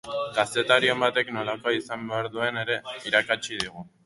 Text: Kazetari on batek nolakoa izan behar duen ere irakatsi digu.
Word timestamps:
Kazetari 0.37 0.89
on 0.93 1.03
batek 1.03 1.29
nolakoa 1.35 1.75
izan 1.81 2.09
behar 2.13 2.31
duen 2.39 2.59
ere 2.63 2.79
irakatsi 3.13 3.63
digu. 3.67 3.89